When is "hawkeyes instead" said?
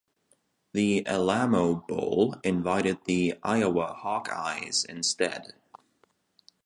4.03-5.53